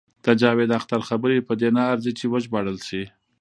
د 0.25 0.27
جاوید 0.41 0.71
اختر 0.79 0.99
خبرې 1.09 1.37
په 1.47 1.53
دې 1.59 1.69
نه 1.75 1.81
ارزي 1.91 2.11
چې 2.19 2.25
وژباړل 2.31 2.77
شي. 2.87 3.03